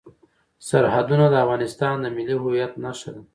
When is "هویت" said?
2.43-2.73